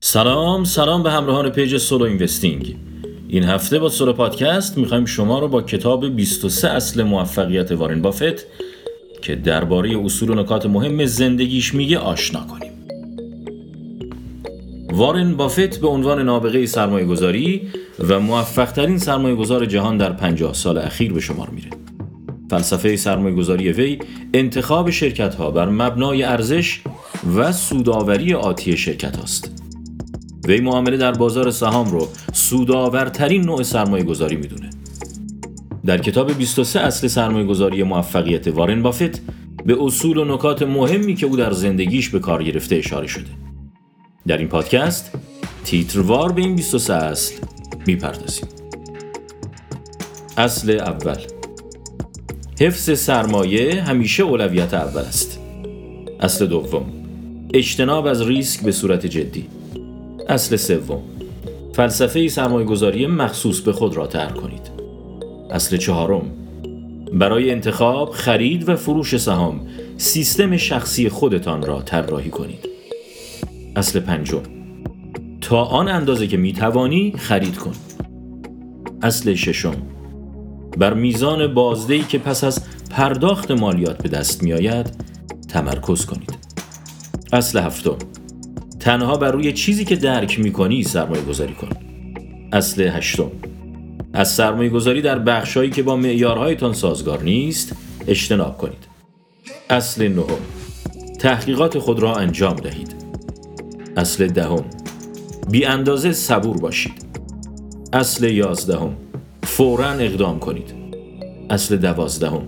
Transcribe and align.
سلام 0.00 0.64
سلام 0.64 1.02
به 1.02 1.10
همراهان 1.10 1.50
page 1.50 1.76
Solo 1.76 2.04
Investing. 2.04 2.76
این 3.28 3.44
هفته 3.44 3.78
با 3.78 3.88
Solo 3.88 4.12
Podcast 4.12 4.78
می‌خوایم 4.78 5.04
شما 5.04 5.38
رو 5.38 5.48
با 5.48 5.62
کتاب 5.62 6.16
23 6.16 6.68
اصل 6.68 7.02
موفقیت 7.02 7.72
وارن 7.72 8.02
بافت 8.02 8.46
که 9.22 9.34
درباره 9.34 10.04
اصول 10.04 10.30
و 10.30 10.34
نکات 10.34 10.66
مهم 10.66 11.04
زندگیش 11.04 11.74
میگه 11.74 11.98
آشنا 11.98 12.40
کنیم. 12.40 12.72
وارن 14.92 15.34
بافت 15.34 15.80
به 15.80 15.88
عنوان 15.88 16.22
نابغه 16.22 16.66
سرمایه 16.66 17.06
گذاری 17.06 17.62
و 18.08 18.20
موفق 18.20 18.72
ترین 18.72 18.98
سرمایه 18.98 19.34
گذار 19.34 19.66
جهان 19.66 19.96
در 19.96 20.12
50 20.12 20.54
سال 20.54 20.78
اخیر 20.78 21.12
به 21.12 21.20
شمار 21.20 21.50
میره. 21.50 21.70
فلسفه 22.50 22.96
سرمایه 22.96 23.34
گذاری 23.34 23.72
وی 23.72 23.98
انتخاب 24.34 24.90
شرکت 24.90 25.34
ها 25.34 25.50
بر 25.50 25.68
مبنای 25.68 26.22
ارزش 26.22 26.80
و 27.36 27.52
سوداوری 27.52 28.34
آتی 28.34 28.76
شرکت 28.76 29.18
است. 29.18 29.67
وی 30.44 30.60
معامله 30.60 30.96
در 30.96 31.12
بازار 31.12 31.50
سهام 31.50 31.90
رو 31.90 32.08
سودآورترین 32.32 33.42
نوع 33.42 33.62
سرمایه 33.62 34.04
گذاری 34.04 34.36
می‌دونه. 34.36 34.70
در 35.86 35.98
کتاب 35.98 36.32
23 36.32 36.80
اصل 36.80 37.08
سرمایه 37.08 37.46
گذاری 37.46 37.82
موفقیت 37.82 38.48
وارن 38.48 38.82
بافت 38.82 39.22
به 39.66 39.76
اصول 39.80 40.16
و 40.16 40.24
نکات 40.24 40.62
مهمی 40.62 41.14
که 41.14 41.26
او 41.26 41.36
در 41.36 41.52
زندگیش 41.52 42.08
به 42.08 42.18
کار 42.18 42.42
گرفته 42.42 42.76
اشاره 42.76 43.06
شده. 43.06 43.30
در 44.26 44.38
این 44.38 44.48
پادکست 44.48 45.10
تیتروار 45.64 46.32
به 46.32 46.42
این 46.42 46.56
23 46.56 46.94
اصل 46.94 47.34
می‌پردازیم. 47.86 48.48
اصل 50.36 50.70
اول 50.70 51.16
حفظ 52.60 52.98
سرمایه 52.98 53.82
همیشه 53.82 54.22
اولویت 54.22 54.74
اول 54.74 55.00
است. 55.00 55.40
اصل 56.20 56.46
دوم 56.46 56.86
اجتناب 57.54 58.06
از 58.06 58.22
ریسک 58.22 58.62
به 58.62 58.72
صورت 58.72 59.06
جدی. 59.06 59.46
اصل 60.28 60.56
سوم 60.56 61.02
فلسفه 61.72 62.28
سرمایه 62.28 62.66
گذاری 62.66 63.06
مخصوص 63.06 63.60
به 63.60 63.72
خود 63.72 63.96
را 63.96 64.06
تر 64.06 64.28
کنید. 64.28 64.70
اصل 65.50 65.76
چهارم 65.76 66.22
برای 67.12 67.50
انتخاب، 67.50 68.10
خرید 68.10 68.68
و 68.68 68.76
فروش 68.76 69.16
سهام 69.16 69.60
سیستم 69.96 70.56
شخصی 70.56 71.08
خودتان 71.08 71.62
را 71.62 71.82
طراحی 71.82 72.30
کنید. 72.30 72.68
اصل 73.76 74.00
پنجم 74.00 74.42
تا 75.40 75.64
آن 75.64 75.88
اندازه 75.88 76.26
که 76.26 76.36
می 76.36 76.52
توانی 76.52 77.14
خرید 77.18 77.58
کن. 77.58 77.74
اصل 79.02 79.34
ششم 79.34 79.76
بر 80.78 80.94
میزان 80.94 81.54
بازدهی 81.54 82.02
که 82.02 82.18
پس 82.18 82.44
از 82.44 82.64
پرداخت 82.90 83.50
مالیات 83.50 84.02
به 84.02 84.08
دست 84.08 84.42
می 84.42 84.52
آید 84.52 84.86
تمرکز 85.48 86.06
کنید. 86.06 86.38
اصل 87.32 87.58
هفتم 87.58 87.96
تنها 88.88 89.16
بر 89.16 89.30
روی 89.30 89.52
چیزی 89.52 89.84
که 89.84 89.96
درک 89.96 90.38
می 90.38 90.52
کنی 90.52 90.82
سرمایه 90.82 91.22
گذاری 91.22 91.54
کن. 91.54 91.68
اصل 92.52 92.82
هشتم 92.82 93.30
از 94.12 94.32
سرمایه 94.32 94.70
گذاری 94.70 95.02
در 95.02 95.18
بخشهایی 95.18 95.70
که 95.70 95.82
با 95.82 95.96
معیارهایتان 95.96 96.72
سازگار 96.72 97.22
نیست 97.22 97.76
اجتناب 98.06 98.58
کنید. 98.58 98.88
اصل 99.70 100.08
نهم 100.08 100.38
تحقیقات 101.18 101.78
خود 101.78 102.00
را 102.00 102.16
انجام 102.16 102.56
دهید. 102.56 102.94
اصل 103.96 104.26
دهم 104.26 104.64
بی 105.50 105.64
اندازه 105.64 106.12
صبور 106.12 106.56
باشید. 106.58 107.06
اصل 107.92 108.24
یازدهم 108.24 108.96
فورا 109.42 109.90
اقدام 109.90 110.38
کنید. 110.38 110.74
اصل 111.50 111.76
دوازدهم 111.76 112.42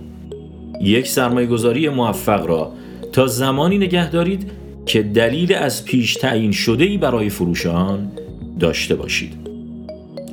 یک 0.81 1.07
سرمایه 1.07 1.47
گذاری 1.47 1.89
موفق 1.89 2.45
را 2.45 2.71
تا 3.11 3.27
زمانی 3.27 3.77
نگه 3.77 4.09
دارید 4.09 4.60
که 4.85 5.03
دلیل 5.03 5.53
از 5.53 5.85
پیش 5.85 6.13
تعیین 6.15 6.51
شده 6.51 6.83
ای 6.83 6.97
برای 6.97 7.29
فروش 7.29 7.65
آن 7.65 8.11
داشته 8.59 8.95
باشید. 8.95 9.33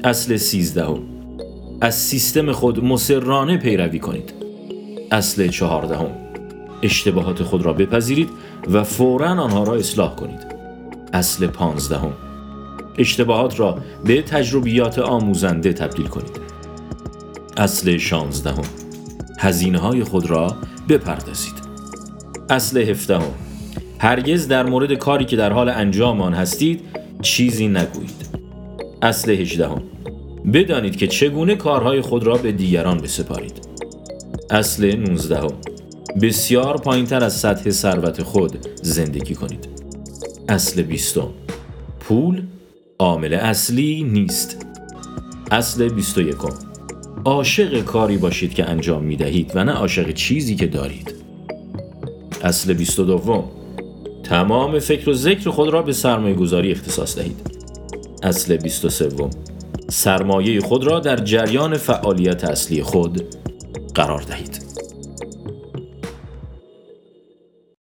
اصل 0.04 0.36
سیزدهم 0.36 1.02
از 1.80 1.94
سیستم 1.94 2.52
خود 2.52 2.84
مسررانه 2.84 3.56
پیروی 3.56 3.98
کنید. 3.98 4.32
اصل 5.10 5.48
چهاردهم 5.48 6.10
اشتباهات 6.82 7.42
خود 7.42 7.62
را 7.62 7.72
بپذیرید 7.72 8.28
و 8.70 8.84
فورا 8.84 9.28
آنها 9.28 9.64
را 9.64 9.74
اصلاح 9.74 10.14
کنید. 10.16 10.46
اصل 11.12 11.46
پانزدهم 11.46 12.12
اشتباهات 12.98 13.60
را 13.60 13.78
به 14.04 14.22
تجربیات 14.22 14.98
آموزنده 14.98 15.72
تبدیل 15.72 16.06
کنید. 16.06 16.40
اصل 17.56 17.96
شانزدهم 17.96 18.64
هزینه 19.38 19.78
های 19.78 20.04
خود 20.04 20.30
را 20.30 20.56
بپردازید. 20.88 21.54
اصل 22.50 22.78
هفدهم 22.78 23.34
هرگز 24.00 24.48
در 24.48 24.66
مورد 24.66 24.92
کاری 24.92 25.24
که 25.24 25.36
در 25.36 25.52
حال 25.52 25.68
انجام 25.68 26.20
آن 26.20 26.34
هستید 26.34 26.80
چیزی 27.22 27.68
نگویید. 27.68 28.28
اصل 29.02 29.30
هجدهم 29.30 29.82
بدانید 30.52 30.96
که 30.96 31.06
چگونه 31.06 31.56
کارهای 31.56 32.00
خود 32.00 32.24
را 32.24 32.36
به 32.36 32.52
دیگران 32.52 32.98
بسپارید. 32.98 33.68
اصل 34.50 34.96
19 34.96 35.40
بسیار 36.22 36.76
پایین 36.76 37.06
تر 37.06 37.24
از 37.24 37.36
سطح 37.36 37.70
ثروت 37.70 38.22
خود 38.22 38.58
زندگی 38.82 39.34
کنید. 39.34 39.68
اصل 40.48 40.82
20 40.82 41.18
پول 42.00 42.42
عامل 42.98 43.34
اصلی 43.34 44.02
نیست. 44.02 44.66
اصل 45.50 45.88
21 45.88 46.36
عاشق 47.24 47.84
کاری 47.84 48.16
باشید 48.16 48.54
که 48.54 48.64
انجام 48.64 49.04
می 49.04 49.16
دهید 49.16 49.52
و 49.54 49.64
نه 49.64 49.72
عاشق 49.72 50.12
چیزی 50.12 50.56
که 50.56 50.66
دارید. 50.66 51.14
اصل 52.42 52.72
22 52.72 53.57
تمام 54.28 54.78
فکر 54.78 55.10
و 55.10 55.12
ذکر 55.12 55.50
خود 55.50 55.68
را 55.68 55.82
به 55.82 55.92
سرمایه 55.92 56.34
گذاری 56.34 56.72
اختصاص 56.72 57.18
دهید. 57.18 57.36
اصل 58.22 58.56
23 58.56 59.08
سرمایه 59.90 60.60
خود 60.60 60.84
را 60.84 61.00
در 61.00 61.16
جریان 61.16 61.76
فعالیت 61.76 62.44
اصلی 62.44 62.82
خود 62.82 63.22
قرار 63.94 64.22
دهید. 64.22 64.67